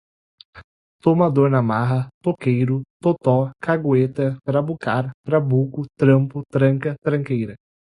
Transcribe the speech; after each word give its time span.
tomador 1.03 1.47
na 1.51 1.61
marra, 1.61 2.07
toqueiro, 2.23 2.81
totó, 2.99 3.51
cagueta, 3.61 4.35
trabucar, 4.43 5.11
trabuco, 5.23 5.85
trampo, 5.95 6.41
tranca, 6.51 6.95
tranqueira 7.03 7.55